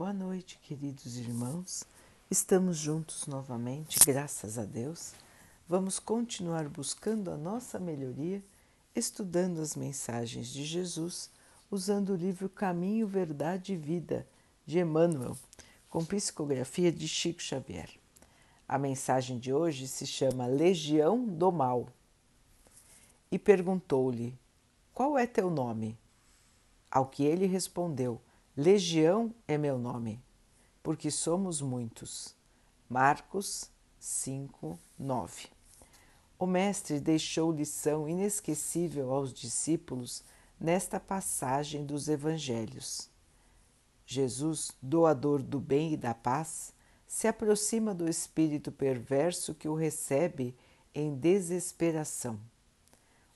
[0.00, 1.84] Boa noite, queridos irmãos.
[2.30, 5.12] Estamos juntos novamente, graças a Deus.
[5.68, 8.42] Vamos continuar buscando a nossa melhoria,
[8.94, 11.30] estudando as mensagens de Jesus,
[11.70, 14.26] usando o livro Caminho, Verdade e Vida,
[14.64, 15.36] de Emmanuel,
[15.90, 17.90] com psicografia de Chico Xavier.
[18.66, 21.86] A mensagem de hoje se chama Legião do Mal.
[23.30, 24.34] E perguntou-lhe:
[24.94, 25.98] Qual é teu nome?
[26.90, 28.18] Ao que ele respondeu:
[28.56, 30.20] Legião é meu nome,
[30.82, 32.34] porque somos muitos.
[32.88, 35.46] Marcos 5, 9.
[36.36, 40.24] O Mestre deixou lição inesquecível aos discípulos
[40.58, 43.08] nesta passagem dos Evangelhos.
[44.04, 46.74] Jesus, doador do bem e da paz,
[47.06, 50.56] se aproxima do espírito perverso que o recebe
[50.92, 52.38] em desesperação.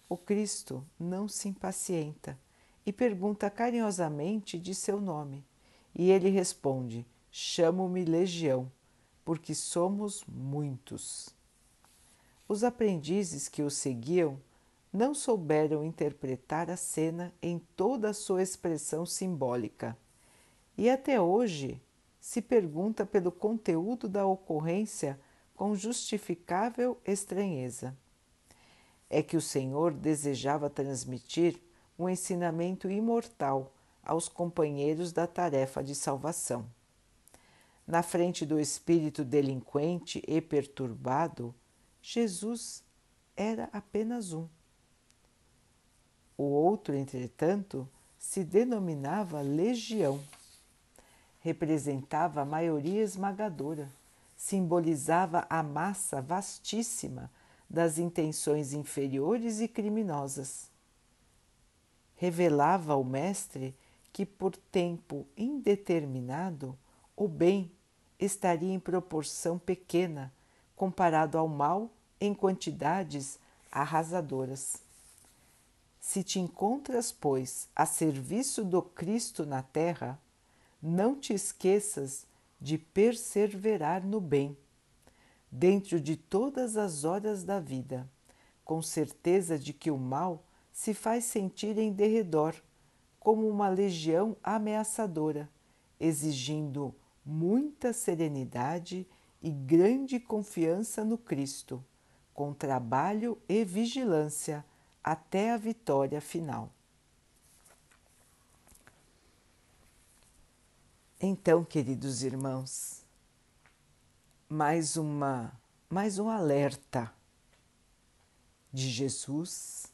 [0.09, 2.37] O Cristo não se impacienta
[2.87, 5.45] e pergunta carinhosamente de seu nome.
[5.95, 8.70] E ele responde: Chamo-me Legião,
[9.24, 11.35] porque somos muitos.
[12.46, 14.38] Os aprendizes que o seguiam
[14.93, 19.96] não souberam interpretar a cena em toda a sua expressão simbólica.
[20.76, 21.82] E até hoje
[22.21, 25.19] se pergunta pelo conteúdo da ocorrência
[25.54, 27.96] com justificável estranheza.
[29.10, 31.60] É que o Senhor desejava transmitir
[31.98, 36.66] um ensinamento imortal aos companheiros da tarefa de salvação.
[37.86, 41.54] Na frente do espírito delinquente e perturbado,
[42.02, 42.82] Jesus
[43.36, 44.48] era apenas um.
[46.36, 50.20] O outro, entretanto, se denominava legião.
[51.40, 53.88] Representava a maioria esmagadora,
[54.36, 57.30] simbolizava a massa vastíssima
[57.68, 60.73] das intenções inferiores e criminosas
[62.16, 63.74] revelava ao Mestre
[64.12, 66.78] que, por tempo indeterminado,
[67.16, 67.70] o bem
[68.19, 70.32] estaria em proporção pequena
[70.76, 73.38] comparado ao mal em quantidades
[73.70, 74.82] arrasadoras.
[76.00, 80.20] Se te encontras, pois, a serviço do Cristo na terra,
[80.81, 82.26] não te esqueças
[82.60, 84.56] de perseverar no bem,
[85.50, 88.08] dentro de todas as horas da vida,
[88.64, 92.52] com certeza de que o mal se faz sentir em derredor,
[93.20, 95.48] como uma legião ameaçadora,
[96.00, 96.92] exigindo
[97.24, 99.06] muita serenidade
[99.40, 101.82] e grande confiança no Cristo,
[102.34, 104.64] com trabalho e vigilância
[105.02, 106.68] até a vitória final.
[111.20, 113.06] Então, queridos irmãos,
[114.48, 115.56] mais uma
[115.88, 117.14] mais um alerta
[118.72, 119.94] de Jesus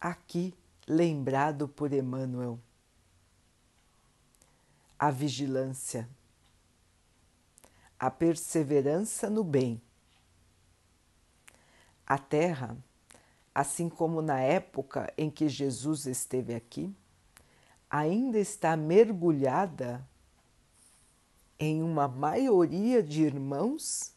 [0.00, 0.54] aqui
[0.88, 2.58] lembrado por Emmanuel.
[4.98, 6.08] A vigilância,
[7.98, 9.80] a perseverança no bem.
[12.06, 12.76] A terra,
[13.54, 16.94] assim como na época em que Jesus esteve aqui,
[17.88, 20.06] ainda está mergulhada
[21.58, 24.12] em uma maioria de irmãos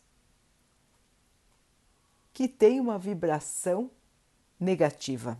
[2.34, 3.92] que tem uma vibração
[4.60, 5.38] negativa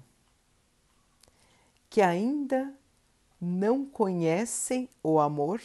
[1.94, 2.74] que ainda
[3.40, 5.62] não conhecem o amor,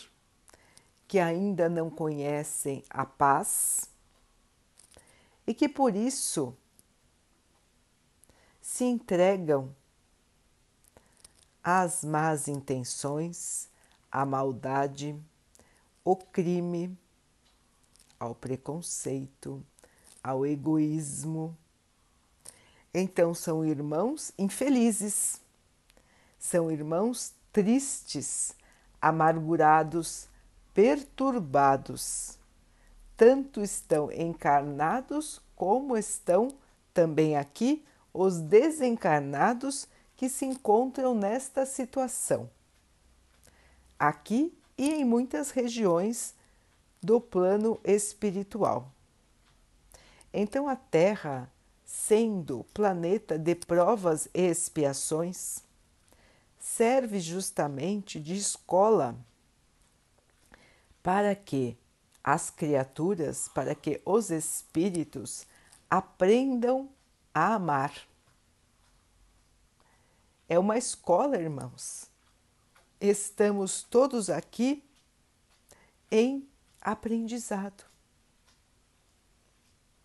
[1.06, 3.88] que ainda não conhecem a paz
[5.46, 6.54] e que por isso
[8.60, 9.74] se entregam
[11.64, 13.70] às más intenções,
[14.12, 15.18] à maldade,
[16.04, 16.94] ao crime,
[18.20, 19.64] ao preconceito,
[20.22, 21.56] ao egoísmo.
[22.92, 25.40] Então são irmãos infelizes
[26.38, 28.54] são irmãos tristes,
[29.00, 30.28] amargurados,
[30.72, 32.38] perturbados.
[33.16, 36.48] Tanto estão encarnados como estão
[36.94, 42.48] também aqui os desencarnados que se encontram nesta situação.
[43.98, 46.34] Aqui e em muitas regiões
[47.02, 48.92] do plano espiritual.
[50.32, 51.50] Então, a Terra,
[51.84, 55.62] sendo planeta de provas e expiações,
[56.68, 59.16] serve justamente de escola
[61.02, 61.78] para que
[62.22, 65.46] as criaturas, para que os espíritos
[65.88, 66.90] aprendam
[67.32, 68.06] a amar.
[70.46, 72.10] É uma escola, irmãos.
[73.00, 74.84] Estamos todos aqui
[76.10, 76.46] em
[76.82, 77.84] aprendizado.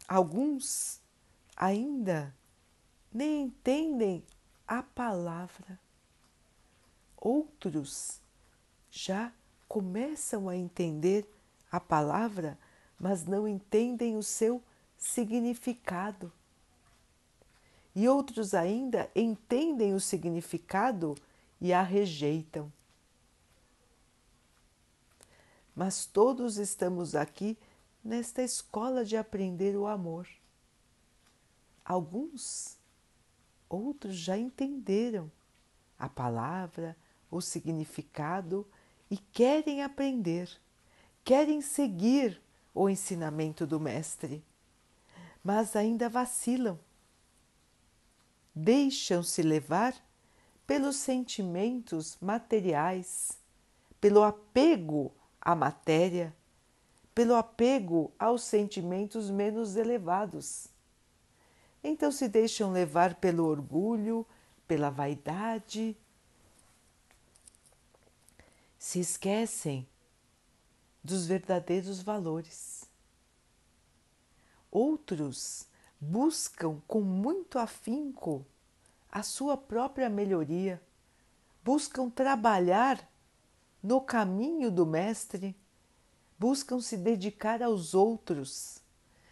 [0.08, 1.02] Alguns
[1.58, 2.34] ainda
[3.12, 4.24] nem entendem
[4.66, 5.78] a palavra
[7.24, 8.20] outros
[8.92, 9.32] já
[9.68, 11.26] começam a entender
[11.72, 12.60] a palavra,
[13.00, 14.62] mas não entendem o seu
[14.98, 16.32] significado.
[17.96, 21.16] E outros ainda entendem o significado
[21.62, 22.72] e a rejeitam.
[25.74, 27.58] Mas todos estamos aqui
[28.04, 30.28] nesta escola de aprender o amor.
[31.86, 32.78] Alguns,
[33.70, 35.32] outros já entenderam
[35.98, 36.98] a palavra,
[37.34, 38.68] o significado
[39.10, 40.50] e querem aprender,
[41.24, 42.42] querem seguir
[42.74, 44.44] o ensinamento do Mestre,
[45.44, 46.80] mas ainda vacilam.
[48.56, 49.96] Deixam-se levar
[50.66, 53.40] pelos sentimentos materiais,
[54.00, 56.36] pelo apego à matéria,
[57.16, 60.68] pelo apego aos sentimentos menos elevados.
[61.84, 64.26] Então se deixam levar pelo orgulho,
[64.68, 65.98] pela vaidade,
[68.84, 69.88] se esquecem
[71.02, 72.84] dos verdadeiros valores.
[74.70, 75.70] Outros
[76.02, 78.46] buscam com muito afinco
[79.10, 80.84] a sua própria melhoria,
[81.64, 83.10] buscam trabalhar
[83.82, 85.56] no caminho do Mestre,
[86.38, 88.80] buscam se dedicar aos outros,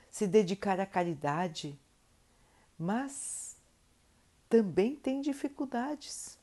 [0.09, 1.77] se dedicar à caridade,
[2.79, 3.57] mas
[4.47, 6.39] também têm dificuldades.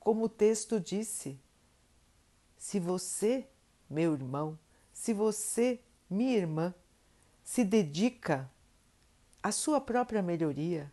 [0.00, 1.38] Como o texto disse,
[2.64, 3.46] se você,
[3.90, 4.58] meu irmão,
[4.90, 5.78] se você,
[6.08, 6.74] minha irmã,
[7.42, 8.50] se dedica
[9.42, 10.90] à sua própria melhoria,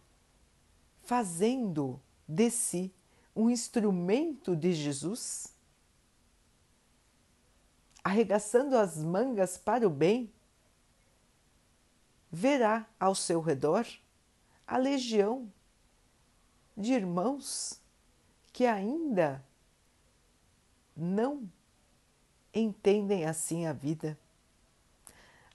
[1.01, 1.97] fazendo
[2.27, 2.93] de si
[3.33, 5.55] um instrumento de Jesus,
[8.03, 10.29] arregaçando as mangas para o bem,
[12.29, 13.87] verá ao seu redor
[14.67, 15.49] a legião
[16.75, 17.81] de irmãos
[18.51, 19.41] que ainda
[20.93, 21.49] não
[22.53, 24.17] entendem assim a vida.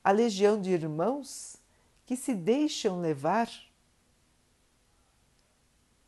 [0.02, 1.56] A legião de irmãos
[2.04, 3.50] que se deixam levar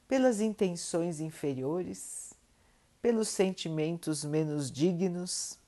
[0.06, 2.32] pelas intenções inferiores,
[3.02, 5.58] pelos sentimentos menos dignos,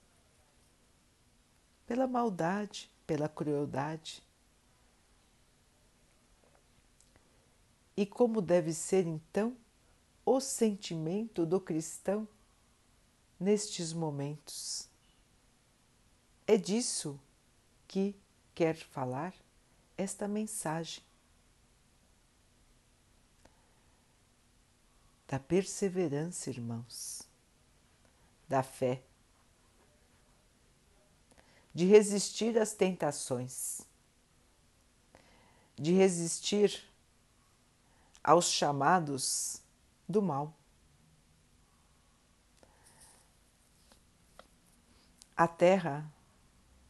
[1.86, 4.22] pela maldade, pela crueldade.
[7.96, 9.56] E como deve ser então
[10.24, 12.26] o sentimento do cristão
[13.38, 14.89] nestes momentos?
[16.52, 17.16] É disso
[17.86, 18.12] que
[18.56, 19.32] quer falar
[19.96, 21.00] esta mensagem.
[25.28, 27.22] da perseverança, irmãos,
[28.48, 29.00] da fé,
[31.72, 33.82] de resistir às tentações,
[35.76, 36.84] de resistir
[38.24, 39.62] aos chamados
[40.08, 40.52] do mal.
[45.36, 46.12] A Terra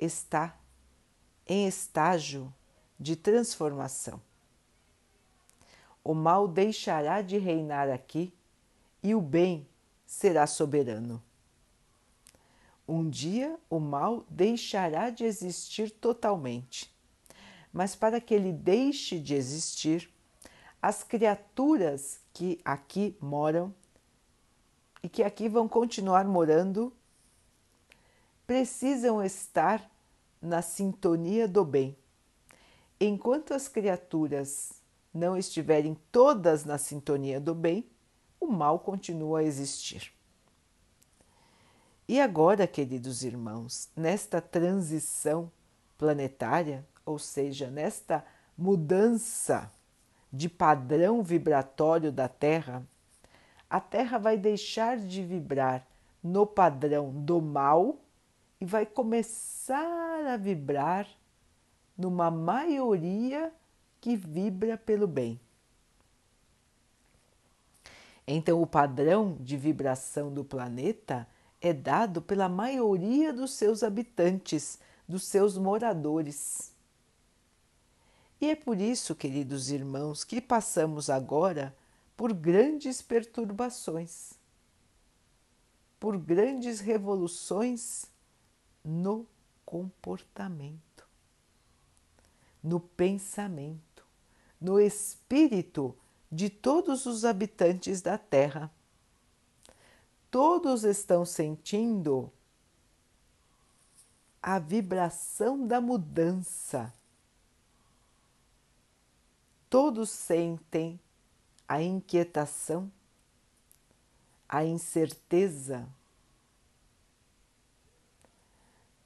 [0.00, 0.58] está
[1.46, 2.52] em estágio
[2.98, 4.20] de transformação
[6.02, 8.32] o mal deixará de reinar aqui
[9.02, 9.66] e o bem
[10.06, 11.22] será soberano.
[12.88, 16.92] Um dia o mal deixará de existir totalmente,
[17.72, 20.10] mas para que ele deixe de existir,
[20.82, 23.72] as criaturas que aqui moram
[25.02, 26.92] e que aqui vão continuar morando
[28.46, 29.88] precisam estar
[30.40, 31.96] na sintonia do bem.
[32.98, 34.72] Enquanto as criaturas
[35.12, 37.88] não estiverem todas na sintonia do bem,
[38.40, 40.12] o mal continua a existir.
[42.08, 45.50] E agora, queridos irmãos, nesta transição
[45.96, 48.24] planetária, ou seja, nesta
[48.56, 49.72] mudança
[50.32, 52.86] de padrão vibratório da Terra,
[53.68, 55.86] a Terra vai deixar de vibrar
[56.22, 57.98] no padrão do mal
[58.60, 61.08] e vai começar a vibrar
[61.96, 63.52] numa maioria
[64.00, 65.40] que vibra pelo bem.
[68.26, 71.26] Então, o padrão de vibração do planeta
[71.60, 76.72] é dado pela maioria dos seus habitantes, dos seus moradores.
[78.40, 81.74] E é por isso, queridos irmãos, que passamos agora
[82.16, 84.34] por grandes perturbações,
[85.98, 88.06] por grandes revoluções
[88.84, 89.26] no
[89.64, 91.06] comportamento,
[92.62, 93.90] no pensamento
[94.60, 95.96] no espírito
[96.30, 98.70] de todos os habitantes da Terra.
[100.30, 102.30] Todos estão sentindo
[104.42, 106.92] a vibração da mudança.
[109.68, 111.00] Todos sentem
[111.66, 112.90] a inquietação,
[114.48, 115.88] a incerteza,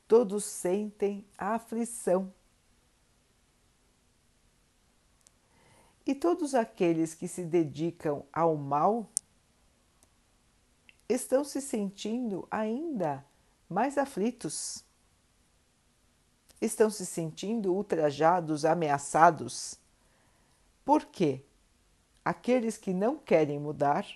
[0.07, 2.33] todos sentem a aflição.
[6.07, 9.09] E todos aqueles que se dedicam ao mal
[11.09, 13.25] estão se sentindo ainda
[13.69, 14.85] mais aflitos.
[16.61, 19.79] Estão se sentindo ultrajados, ameaçados.
[20.85, 21.43] Por quê?
[22.25, 24.07] Aqueles que não querem mudar,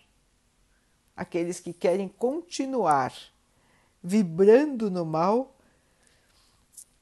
[1.17, 3.13] aqueles que querem continuar
[4.03, 5.55] vibrando no mal,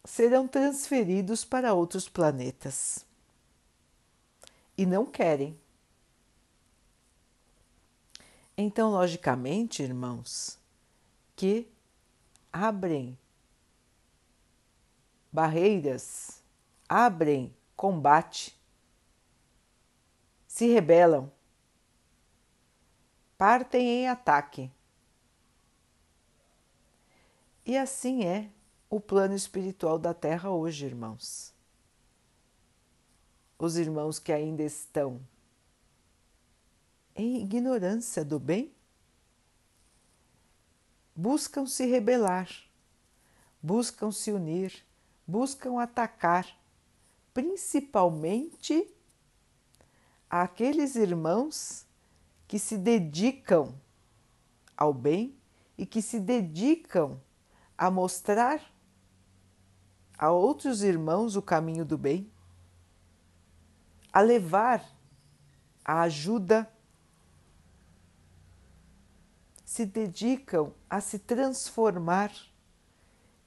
[0.07, 3.05] serão transferidos para outros planetas.
[4.79, 5.59] E não querem.
[8.57, 10.59] Então, logicamente, irmãos,
[11.35, 11.69] que
[12.53, 13.19] abrem
[15.33, 16.43] barreiras,
[16.89, 18.59] abrem combate,
[20.47, 21.31] se rebelam,
[23.37, 24.71] partem em ataque.
[27.67, 28.51] E assim é
[28.89, 31.53] o plano espiritual da Terra hoje, irmãos.
[33.59, 35.21] Os irmãos que ainda estão
[37.15, 38.73] em ignorância do bem
[41.15, 42.49] buscam se rebelar,
[43.63, 44.85] buscam se unir,
[45.27, 46.47] buscam atacar,
[47.33, 48.87] principalmente
[50.29, 51.87] aqueles irmãos
[52.47, 53.75] que se dedicam
[54.77, 55.35] ao bem
[55.79, 57.19] e que se dedicam
[57.77, 58.76] a mostrar
[60.19, 62.31] a outros irmãos o caminho do bem,
[64.13, 64.85] a levar
[65.85, 66.71] a ajuda,
[69.65, 72.33] se dedicam a se transformar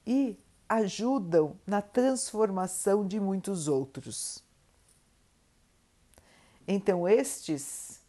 [0.06, 4.44] e ajudam na transformação de muitos outros.
[6.68, 8.00] Então, estes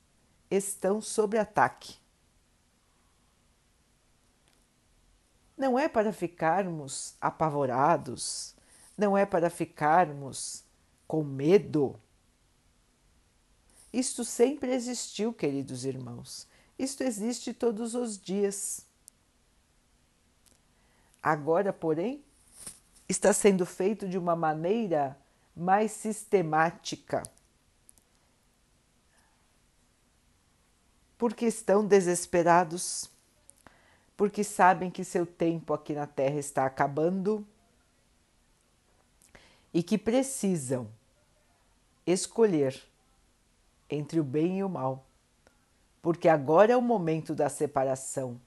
[0.50, 1.99] estão sob ataque.
[5.60, 8.54] Não é para ficarmos apavorados,
[8.96, 10.64] não é para ficarmos
[11.06, 12.00] com medo.
[13.92, 16.48] Isto sempre existiu, queridos irmãos.
[16.78, 18.86] Isto existe todos os dias.
[21.22, 22.24] Agora, porém,
[23.06, 25.14] está sendo feito de uma maneira
[25.54, 27.22] mais sistemática.
[31.18, 33.10] Porque estão desesperados
[34.20, 37.42] porque sabem que seu tempo aqui na Terra está acabando
[39.72, 40.90] e que precisam
[42.06, 42.78] escolher
[43.88, 45.06] entre o bem e o mal,
[46.02, 48.38] porque agora é o momento da separação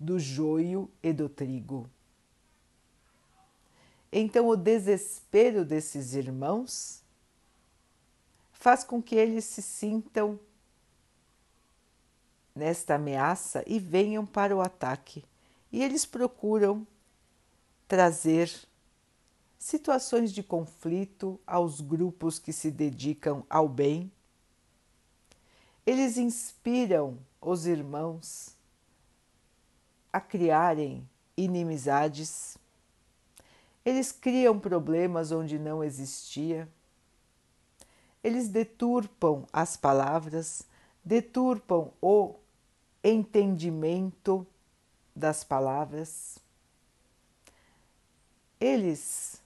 [0.00, 1.88] do joio e do trigo.
[4.10, 7.04] Então, o desespero desses irmãos
[8.52, 10.40] faz com que eles se sintam
[12.54, 15.24] nesta ameaça e venham para o ataque.
[15.72, 16.86] E eles procuram
[17.86, 18.50] trazer
[19.58, 24.10] situações de conflito aos grupos que se dedicam ao bem.
[25.86, 28.56] Eles inspiram os irmãos
[30.12, 32.56] a criarem inimizades.
[33.84, 36.68] Eles criam problemas onde não existia.
[38.22, 40.62] Eles deturpam as palavras,
[41.04, 42.34] deturpam o
[43.02, 44.46] entendimento
[45.14, 46.38] das palavras.
[48.58, 49.42] Eles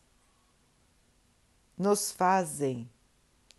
[1.78, 2.88] nos fazem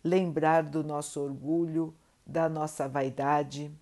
[0.02, 1.94] lembrar do nosso orgulho,
[2.26, 3.72] da nossa vaidade.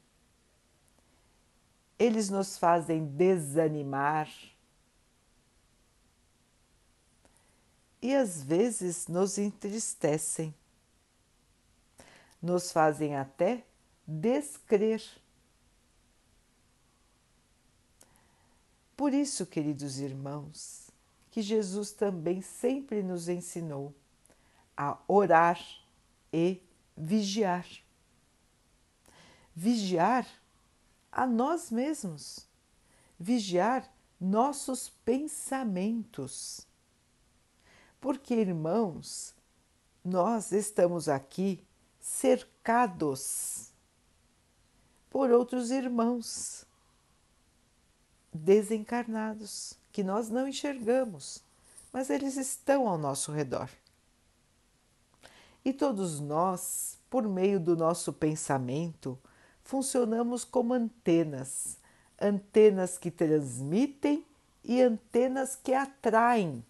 [1.99, 4.29] Eles nos fazem desanimar.
[8.01, 10.55] E às vezes nos entristecem,
[12.43, 13.65] nos fazem até
[14.07, 15.03] descrer
[18.97, 20.91] Por isso, queridos irmãos,
[21.31, 23.93] que Jesus também sempre nos ensinou
[24.77, 25.61] a orar
[26.33, 26.63] e
[26.97, 27.67] vigiar.
[29.55, 30.27] Vigiar
[31.11, 32.47] a nós mesmos,
[33.19, 36.67] vigiar nossos pensamentos.
[38.01, 39.35] Porque, irmãos,
[40.05, 41.65] nós estamos aqui
[42.01, 43.73] cercados
[45.15, 46.67] por outros irmãos
[48.33, 51.41] desencarnados que nós não enxergamos,
[51.93, 53.71] mas eles estão ao nosso redor.
[55.65, 59.17] E todos nós, por meio do nosso pensamento,
[59.63, 61.79] funcionamos como antenas,
[62.21, 64.27] antenas que transmitem
[64.65, 66.67] e antenas que atraem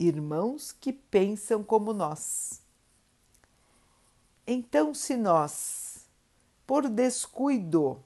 [0.00, 2.60] irmãos que pensam como nós.
[4.44, 5.91] Então, se nós,
[6.66, 8.02] por descuido,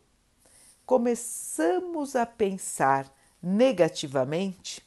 [0.85, 4.85] começamos a pensar negativamente,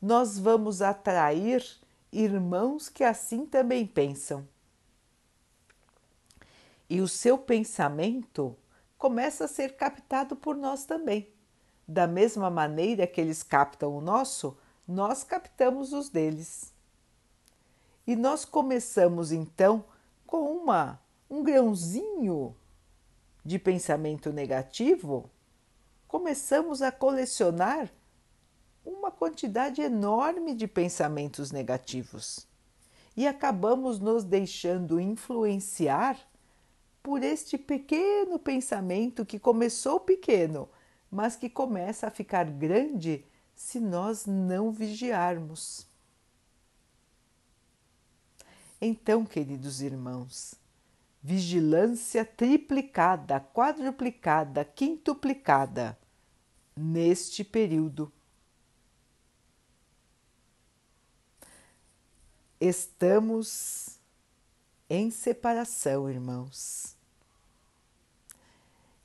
[0.00, 1.64] nós vamos atrair
[2.12, 4.46] irmãos que assim também pensam.
[6.88, 8.56] E o seu pensamento
[8.98, 11.28] começa a ser captado por nós também.
[11.86, 14.56] Da mesma maneira que eles captam o nosso,
[14.86, 16.72] nós captamos os deles.
[18.06, 19.84] E nós começamos então
[20.26, 22.56] com uma um grãozinho
[23.44, 25.30] de pensamento negativo,
[26.06, 27.90] começamos a colecionar
[28.84, 32.46] uma quantidade enorme de pensamentos negativos
[33.16, 36.18] e acabamos nos deixando influenciar
[37.02, 40.68] por este pequeno pensamento que começou pequeno,
[41.10, 45.86] mas que começa a ficar grande se nós não vigiarmos.
[48.80, 50.54] Então, queridos irmãos,
[51.22, 55.98] vigilância triplicada, quadruplicada, quintuplicada
[56.76, 58.10] neste período.
[62.60, 63.98] Estamos
[64.88, 66.96] em separação, irmãos.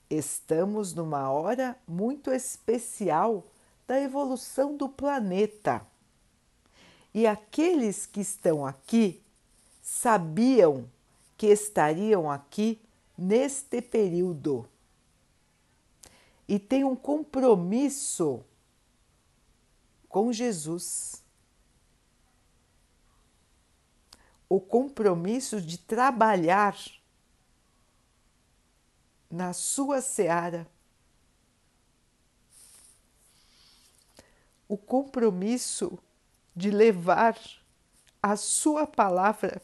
[0.09, 3.47] Estamos numa hora muito especial
[3.87, 5.85] da evolução do planeta.
[7.13, 9.21] E aqueles que estão aqui
[9.81, 10.89] sabiam
[11.37, 12.81] que estariam aqui
[13.17, 14.67] neste período
[16.47, 18.43] e têm um compromisso
[20.07, 21.23] com Jesus.
[24.47, 26.77] O compromisso de trabalhar
[29.29, 30.67] na sua seara.
[34.67, 35.97] O compromisso
[36.55, 37.37] de levar
[38.21, 39.61] a sua palavra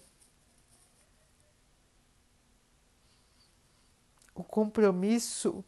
[4.34, 5.64] o compromisso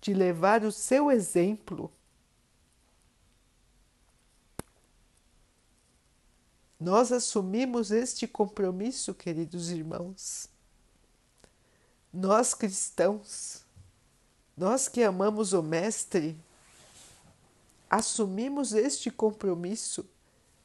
[0.00, 1.92] de levar o seu exemplo.
[6.78, 10.48] Nós assumimos este compromisso, queridos irmãos.
[12.12, 13.64] Nós cristãos,
[14.56, 16.36] nós que amamos o Mestre,
[17.88, 20.08] assumimos este compromisso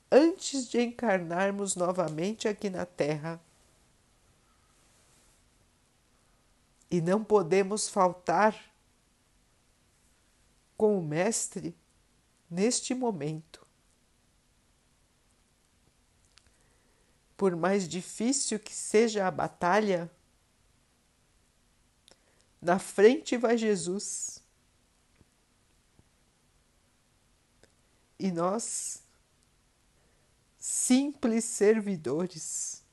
[0.09, 3.41] antes de encarnarmos novamente aqui na Terra.
[6.95, 8.57] E não podemos faltar
[10.77, 11.75] com o Mestre
[12.49, 13.67] neste momento.
[17.35, 20.09] Por mais difícil que seja a batalha,
[22.61, 24.41] na frente vai Jesus.
[28.17, 29.03] E nós,
[30.57, 32.84] simples servidores,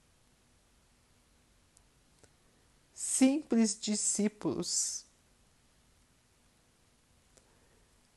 [3.12, 5.04] simples discípulos.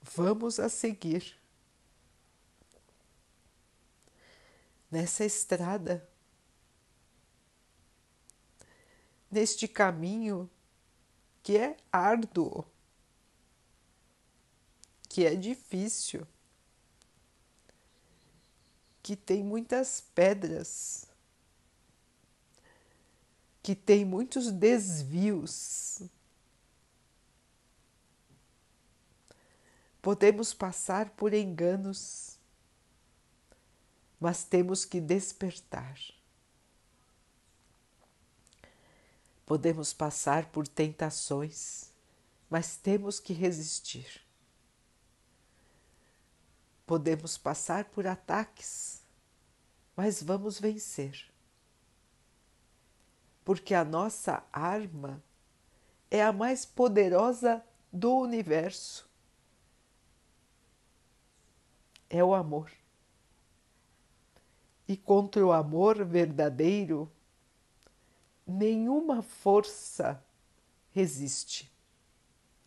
[0.02, 1.38] Vamos a seguir
[4.90, 6.08] nessa estrada,
[9.30, 10.50] neste caminho
[11.44, 12.66] que é árduo,
[15.10, 16.26] que é difícil,
[19.04, 21.05] que tem muitas pedras
[23.66, 26.00] que tem muitos desvios.
[30.04, 32.38] Podemos passar por enganos,
[34.20, 36.00] mas temos que despertar.
[39.48, 41.92] Podemos passar por tentações,
[42.48, 44.22] mas temos que resistir.
[46.86, 49.02] Podemos passar por ataques,
[49.96, 51.34] mas vamos vencer
[53.46, 55.24] porque a nossa arma
[56.10, 59.08] é a mais poderosa do universo.
[62.10, 62.72] É o amor.
[64.88, 67.10] E contra o amor verdadeiro,
[68.48, 70.22] nenhuma força
[70.92, 71.72] resiste.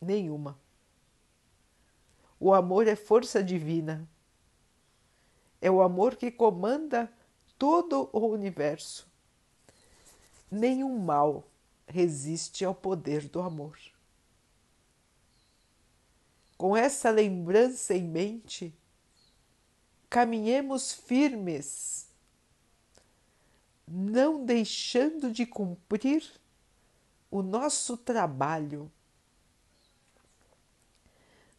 [0.00, 0.56] Nenhuma.
[2.38, 4.08] O amor é força divina.
[5.60, 7.12] É o amor que comanda
[7.58, 9.07] todo o universo
[10.50, 11.48] nenhum mal
[11.86, 13.78] resiste ao poder do amor.
[16.56, 18.74] Com essa lembrança em mente,
[20.10, 22.08] caminhemos firmes,
[23.86, 26.24] não deixando de cumprir
[27.30, 28.90] o nosso trabalho,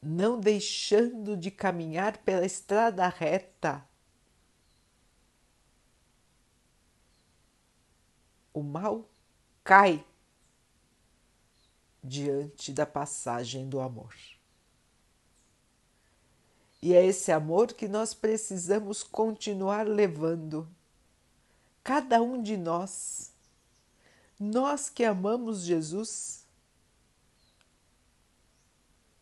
[0.02, 3.89] não deixando de caminhar pela estrada reta
[8.60, 9.10] o mal
[9.64, 10.06] cai
[12.04, 14.14] diante da passagem do amor.
[16.82, 20.68] E é esse amor que nós precisamos continuar levando.
[21.84, 23.32] Cada um de nós,
[24.40, 26.46] nós que amamos Jesus,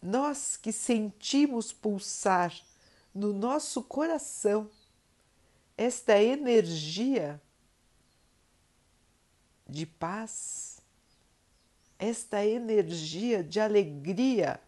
[0.01, 2.53] nós que sentimos pulsar
[3.13, 4.69] no nosso coração
[5.75, 7.41] esta energia
[9.67, 10.79] de paz,
[11.99, 14.59] esta energia de alegria,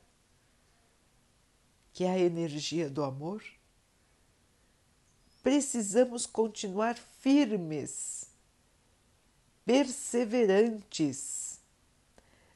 [1.94, 3.44] que é a energia do amor,
[5.44, 8.30] precisamos continuar firmes,
[9.66, 11.60] perseverantes,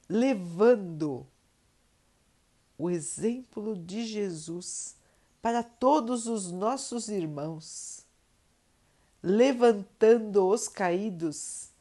[0.10, 1.26] levando
[2.78, 4.96] o exemplo de Jesus
[5.42, 8.06] para todos os nossos irmãos,
[9.22, 11.73] levantando os caídos,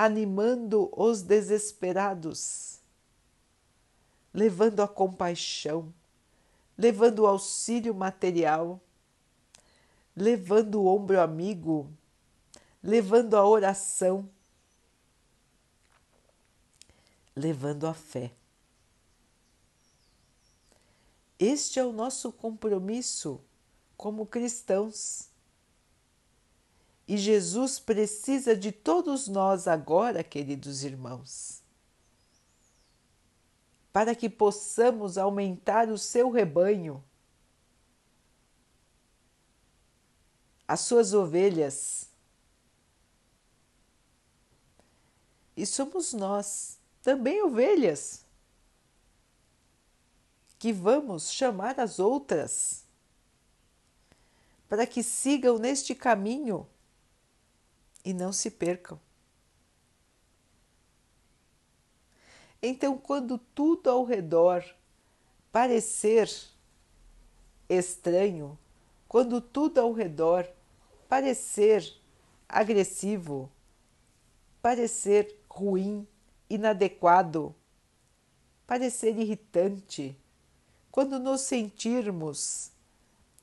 [0.00, 2.78] animando os desesperados,
[4.32, 5.92] levando a compaixão,
[6.76, 8.80] levando o auxílio material,
[10.14, 11.90] levando o ombro amigo,
[12.80, 14.30] levando a oração,
[17.34, 18.30] levando a fé.
[21.40, 23.40] Este é o nosso compromisso
[23.96, 25.27] como cristãos.
[27.08, 31.62] E Jesus precisa de todos nós agora, queridos irmãos,
[33.90, 37.02] para que possamos aumentar o seu rebanho,
[40.68, 42.10] as suas ovelhas.
[45.56, 48.22] E somos nós também ovelhas
[50.58, 52.84] que vamos chamar as outras
[54.68, 56.68] para que sigam neste caminho
[58.04, 58.98] e não se percam.
[62.62, 64.64] Então, quando tudo ao redor
[65.52, 66.30] parecer
[67.68, 68.58] estranho,
[69.06, 70.48] quando tudo ao redor
[71.08, 71.94] parecer
[72.48, 73.50] agressivo,
[74.60, 76.06] parecer ruim,
[76.50, 77.54] inadequado,
[78.66, 80.16] parecer irritante,
[80.90, 82.70] quando nos sentirmos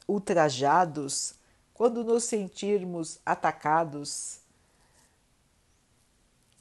[0.08, 1.36] ultrajados,
[1.74, 4.40] quando nos sentirmos atacados,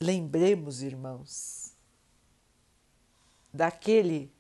[0.01, 1.75] lembremos, irmãos,
[3.53, 4.33] daquele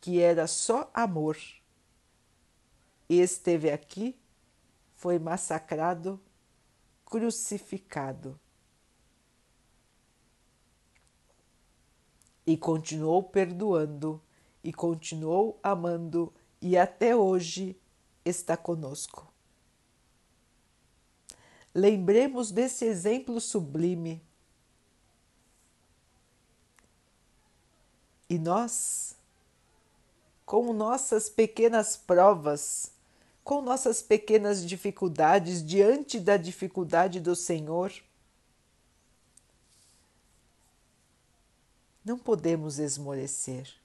[0.00, 1.36] que era só amor
[3.08, 4.18] e esteve aqui,
[4.94, 6.20] foi massacrado,
[7.04, 8.38] crucificado.
[12.46, 14.22] E continuou perdoando
[14.64, 17.78] e continuou amando e até hoje
[18.24, 19.32] está conosco.
[21.74, 24.27] Lembremos desse exemplo sublime.
[28.28, 29.16] E nós,
[30.44, 32.90] com nossas pequenas provas,
[33.42, 37.92] com nossas pequenas dificuldades diante da dificuldade do Senhor,
[42.04, 43.78] não podemos esmorecer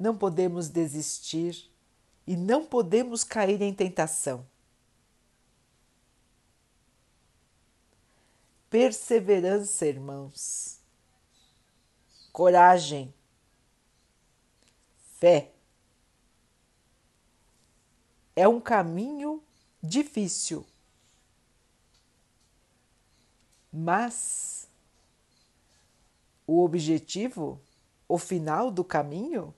[0.00, 1.70] não podemos desistir
[2.26, 4.46] e não podemos cair em tentação.
[8.70, 10.79] Perseverança, irmãos,
[12.40, 13.12] coragem,
[15.18, 15.50] fé.
[18.34, 19.44] É um caminho
[19.82, 20.66] difícil,
[23.70, 24.66] mas
[26.46, 27.60] o objetivo,
[28.08, 29.54] o final do caminho,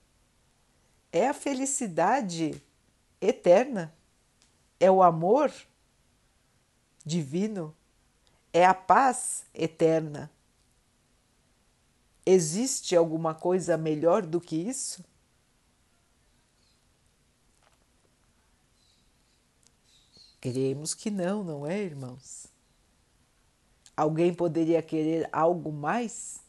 [1.13, 2.61] é a felicidade
[3.21, 3.95] eterna,
[4.81, 5.53] é o amor
[7.07, 7.77] divino,
[8.53, 10.29] é a paz eterna.
[12.25, 15.05] Existe alguma coisa melhor do que isso?
[20.41, 22.47] Queremos que não, não é, irmãos?
[23.97, 26.41] Alguém poderia querer algo mais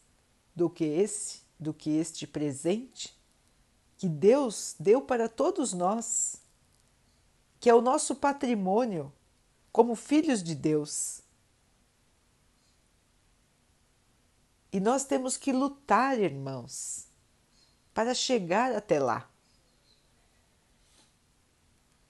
[0.54, 3.16] do que esse, do que este presente?
[4.04, 6.36] que Deus deu para todos nós,
[7.58, 9.10] que é o nosso patrimônio
[9.72, 11.22] como filhos de Deus.
[14.74, 17.06] E nós temos que lutar, irmãos,
[17.94, 19.30] para chegar até lá.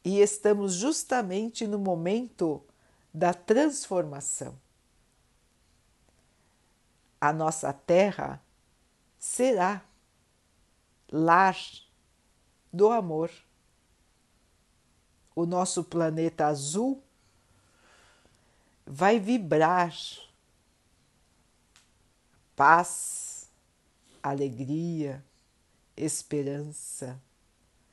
[0.03, 2.65] E estamos justamente no momento
[3.13, 4.59] da transformação.
[7.21, 8.43] A nossa terra
[9.19, 9.85] será
[11.13, 11.59] lar
[12.73, 13.31] do amor.
[15.37, 17.03] O nosso planeta azul
[18.87, 19.95] vai vibrar
[22.57, 23.51] paz,
[24.23, 25.25] alegria,
[25.97, 27.21] esperança,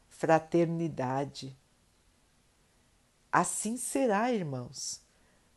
[0.10, 1.58] fraternidade.
[3.32, 5.02] Assim será, irmãos,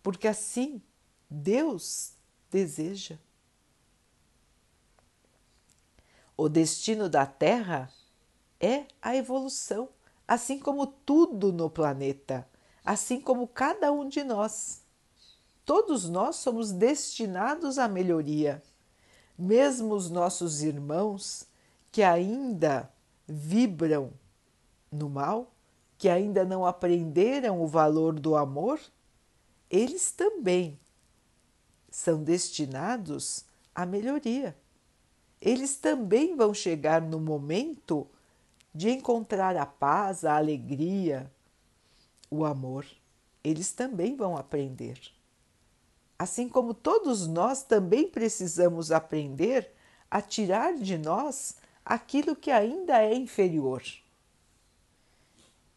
[0.02, 0.80] porque assim
[1.28, 2.12] Deus
[2.50, 3.18] deseja.
[6.36, 7.92] O destino da Terra
[8.60, 9.88] é a evolução,
[10.26, 12.48] assim como tudo no planeta,
[12.84, 14.82] assim como cada um de nós.
[15.64, 18.62] Todos nós somos destinados à melhoria.
[19.36, 21.46] Mesmo os nossos irmãos
[21.90, 22.90] que ainda
[23.26, 24.12] vibram
[24.90, 25.52] no mal,
[25.98, 28.80] que ainda não aprenderam o valor do amor,
[29.70, 30.78] eles também
[31.90, 33.44] são destinados
[33.74, 34.56] à melhoria.
[35.40, 38.06] Eles também vão chegar no momento
[38.74, 41.30] de encontrar a paz, a alegria,
[42.30, 42.84] o amor.
[43.42, 44.98] Eles também vão aprender.
[46.18, 49.70] Assim como todos nós também precisamos aprender
[50.10, 53.82] a tirar de nós aquilo que ainda é inferior.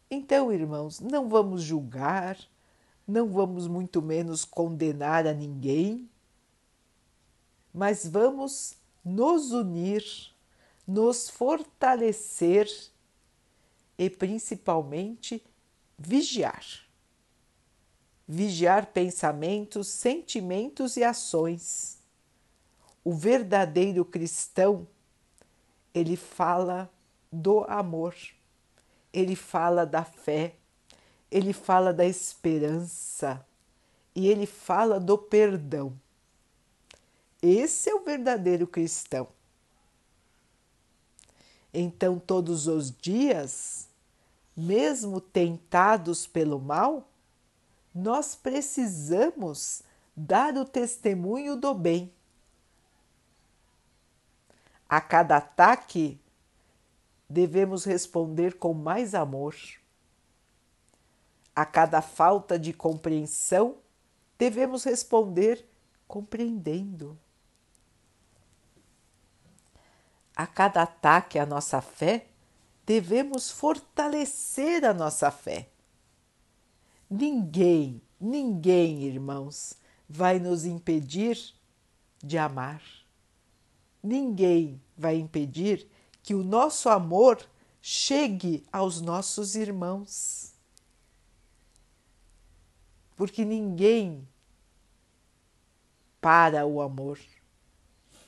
[0.09, 2.37] Então, irmãos, não vamos julgar,
[3.05, 6.09] não vamos muito menos condenar a ninguém,
[7.73, 10.03] mas vamos nos unir,
[10.87, 12.69] nos fortalecer
[13.97, 15.43] e principalmente
[15.97, 16.86] vigiar.
[18.27, 21.97] Vigiar pensamentos, sentimentos e ações.
[23.03, 24.85] O verdadeiro cristão,
[25.93, 26.91] ele fala
[27.31, 28.13] do amor
[29.17, 30.55] ele fala da fé,
[31.31, 33.43] ele fala da esperança
[34.15, 35.99] e ele fala do perdão.
[37.41, 39.27] Esse é o verdadeiro cristão.
[41.73, 43.87] Então, todos os dias,
[44.55, 47.07] mesmo tentados pelo mal,
[47.97, 49.81] nós precisamos
[50.15, 52.13] dar o testemunho do bem.
[54.87, 56.19] A cada ataque,
[57.27, 59.55] devemos responder com mais amor.
[61.55, 63.77] A cada falta de compreensão,
[64.37, 65.67] devemos responder
[66.07, 67.17] compreendendo.
[70.35, 72.27] A cada ataque à nossa fé,
[72.85, 75.67] devemos fortalecer a nossa fé.
[77.09, 79.77] Ninguém, ninguém, irmãos,
[80.09, 81.53] vai nos impedir
[82.21, 82.81] de amar.
[84.03, 85.87] Ninguém vai impedir
[86.21, 87.47] que o nosso amor
[87.81, 90.53] chegue aos nossos irmãos.
[93.15, 94.27] Porque ninguém
[96.19, 97.19] para o amor,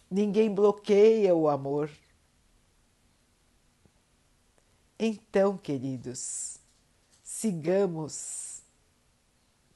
[0.10, 1.92] ninguém bloqueia o amor.
[4.98, 6.60] Então, queridos,
[7.22, 8.49] sigamos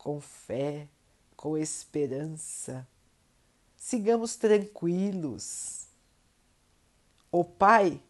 [0.04, 0.86] com fé,
[1.34, 2.86] com esperança,
[3.78, 5.88] sigamos tranquilos.
[7.32, 8.02] O Pai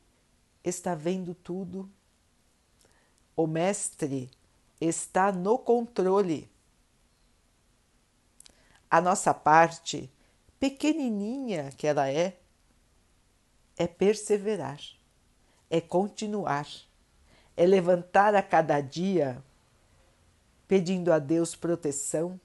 [0.63, 1.87] está vendo tudo.
[3.35, 4.31] O Mestre
[4.81, 6.49] está no controle.
[8.89, 10.11] A nossa parte,
[10.59, 12.39] pequenininha que ela é,
[13.77, 14.79] é perseverar,
[15.69, 16.67] é continuar,
[17.55, 19.43] é levantar a cada dia
[20.73, 22.39] pedindo a Deus proteção,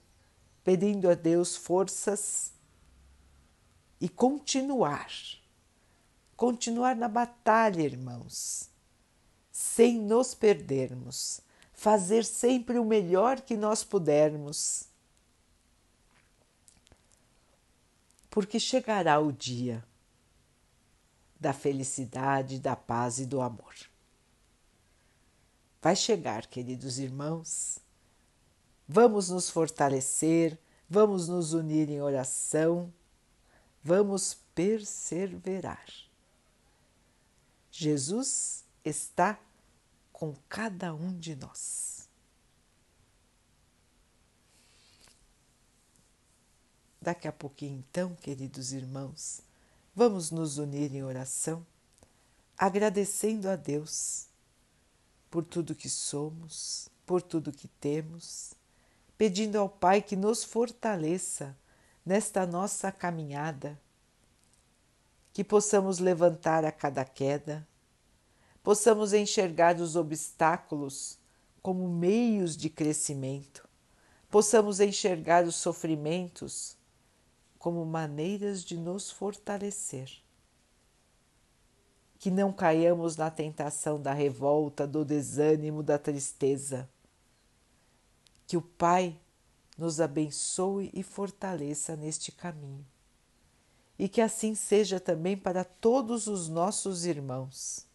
[0.63, 2.53] pedindo a Deus forças
[3.99, 5.09] e continuar
[6.39, 8.69] continuar na batalha, irmãos,
[9.51, 11.41] sem nos perdermos,
[11.73, 14.85] fazer sempre o melhor que nós pudermos.
[18.29, 19.83] Porque chegará o dia
[21.37, 23.75] da felicidade, da paz e do amor.
[25.81, 27.79] Vai chegar, queridos irmãos.
[28.91, 30.57] Vamos nos fortalecer,
[30.89, 32.91] vamos nos unir em oração,
[33.83, 35.85] vamos perseverar.
[37.71, 39.39] Jesus está
[40.11, 42.09] com cada um de nós.
[46.99, 49.41] Daqui a pouquinho, então, queridos irmãos,
[49.95, 51.63] vamos nos unir em oração,
[52.57, 54.25] agradecendo a Deus
[55.29, 58.57] por tudo que somos, por tudo que temos,
[59.19, 61.53] pedindo ao Pai que nos fortaleça
[62.05, 63.77] nesta nossa caminhada,
[65.33, 67.67] que possamos levantar a cada queda,
[68.63, 71.19] possamos enxergar os obstáculos
[71.61, 73.67] como meios de crescimento,
[74.29, 76.77] possamos enxergar os sofrimentos
[77.57, 80.09] como maneiras de nos fortalecer.
[82.17, 86.89] Que não caiamos na tentação da revolta, do desânimo, da tristeza.
[88.49, 89.15] Que o Pai
[89.77, 92.83] nos abençoe e fortaleça neste caminho.
[93.97, 97.87] E que assim seja também para todos os nossos irmãos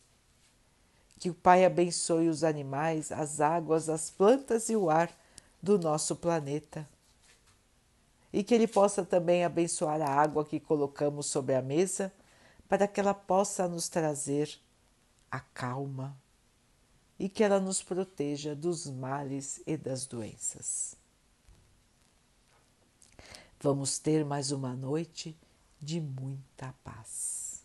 [1.19, 5.11] que o Pai abençoe os animais, as águas, as plantas e o ar
[5.61, 6.89] do nosso planeta.
[8.33, 12.13] E que Ele possa também abençoar a água que colocamos sobre a mesa,
[12.69, 14.55] para que ela possa nos trazer
[15.31, 16.17] a calma
[17.19, 20.97] e que ela nos proteja dos males e das doenças.
[23.61, 25.37] Vamos ter mais uma noite
[25.81, 27.63] de muita paz.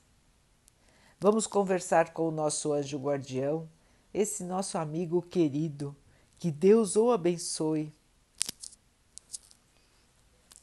[1.19, 3.69] Vamos conversar com o nosso anjo guardião,
[4.13, 5.95] esse nosso amigo querido,
[6.37, 7.93] que Deus o abençoe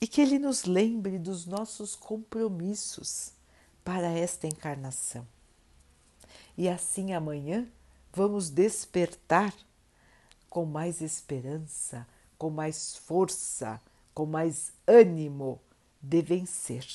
[0.00, 3.32] e que ele nos lembre dos nossos compromissos
[3.84, 5.26] para esta encarnação.
[6.56, 7.70] E assim amanhã
[8.16, 9.52] vamos despertar
[10.48, 13.78] com mais esperança, com mais força,
[14.14, 15.60] com mais ânimo
[16.00, 16.86] de vencer.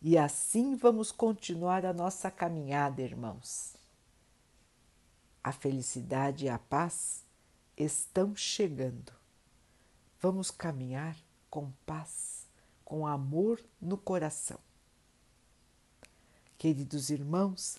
[0.00, 3.76] E assim vamos continuar a nossa caminhada, irmãos.
[5.44, 7.22] A felicidade e a paz
[7.76, 9.12] estão chegando.
[10.18, 11.18] Vamos caminhar
[11.50, 12.46] com paz,
[12.82, 14.58] com amor no coração.
[16.56, 17.78] Queridos irmãos,